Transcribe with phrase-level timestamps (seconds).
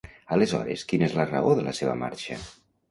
[0.35, 2.45] Aleshores, quina és la raó de la seva marxa?